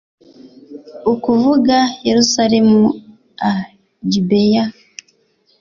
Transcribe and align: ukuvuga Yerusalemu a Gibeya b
ukuvuga 1.13 1.77
Yerusalemu 2.07 2.81
a 3.49 3.51
Gibeya 4.11 4.63
b 4.69 4.73